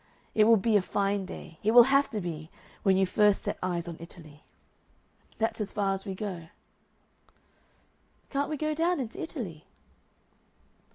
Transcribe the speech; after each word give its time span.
That 0.33 0.47
will 0.47 0.57
be 0.57 0.75
a 0.77 0.81
fine 0.81 1.27
day 1.27 1.59
it 1.61 1.69
will 1.75 1.83
have 1.83 2.09
to 2.09 2.19
be, 2.19 2.49
when 2.81 2.95
first 3.05 3.43
you 3.43 3.43
set 3.49 3.59
eyes 3.61 3.87
on 3.87 3.97
Italy.... 3.99 4.43
That's 5.37 5.61
as 5.61 5.71
far 5.71 5.93
as 5.93 6.05
we 6.05 6.15
go." 6.15 6.47
"Can't 8.31 8.49
we 8.49 8.57
go 8.57 8.73
down 8.73 8.99
into 8.99 9.21
Italy?" 9.21 9.67